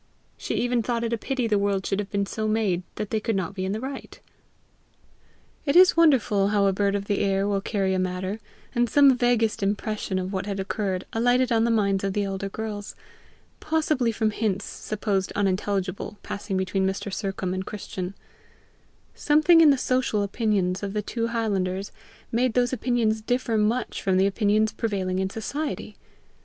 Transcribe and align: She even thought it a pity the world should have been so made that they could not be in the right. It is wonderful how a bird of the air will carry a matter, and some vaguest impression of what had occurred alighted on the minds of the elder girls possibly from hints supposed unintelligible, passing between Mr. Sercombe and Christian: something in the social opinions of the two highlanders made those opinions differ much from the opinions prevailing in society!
She 0.35 0.55
even 0.55 0.81
thought 0.81 1.03
it 1.03 1.13
a 1.13 1.17
pity 1.19 1.45
the 1.45 1.59
world 1.59 1.85
should 1.85 1.99
have 1.99 2.09
been 2.09 2.25
so 2.25 2.47
made 2.47 2.81
that 2.95 3.11
they 3.11 3.19
could 3.19 3.35
not 3.35 3.53
be 3.53 3.65
in 3.65 3.71
the 3.71 3.79
right. 3.79 4.19
It 5.63 5.75
is 5.75 5.95
wonderful 5.95 6.47
how 6.47 6.65
a 6.65 6.73
bird 6.73 6.95
of 6.95 7.05
the 7.05 7.19
air 7.19 7.47
will 7.47 7.61
carry 7.61 7.93
a 7.93 7.99
matter, 7.99 8.39
and 8.73 8.89
some 8.89 9.15
vaguest 9.15 9.61
impression 9.61 10.17
of 10.17 10.33
what 10.33 10.47
had 10.47 10.59
occurred 10.59 11.05
alighted 11.13 11.51
on 11.51 11.65
the 11.65 11.69
minds 11.69 12.03
of 12.03 12.13
the 12.13 12.23
elder 12.23 12.49
girls 12.49 12.95
possibly 13.59 14.11
from 14.11 14.31
hints 14.31 14.65
supposed 14.65 15.31
unintelligible, 15.35 16.17
passing 16.23 16.57
between 16.57 16.87
Mr. 16.87 17.13
Sercombe 17.13 17.53
and 17.53 17.67
Christian: 17.67 18.15
something 19.13 19.61
in 19.61 19.69
the 19.69 19.77
social 19.77 20.23
opinions 20.23 20.81
of 20.81 20.93
the 20.93 21.03
two 21.03 21.27
highlanders 21.27 21.91
made 22.31 22.55
those 22.55 22.73
opinions 22.73 23.21
differ 23.21 23.55
much 23.55 24.01
from 24.01 24.17
the 24.17 24.25
opinions 24.25 24.71
prevailing 24.73 25.19
in 25.19 25.29
society! 25.29 25.95